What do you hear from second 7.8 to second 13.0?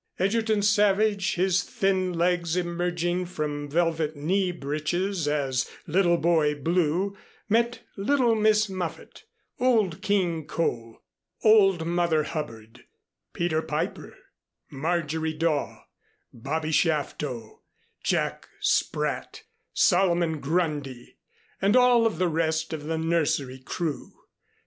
Little Miss Muffett, Old King Cole, Old Mother Hubbard,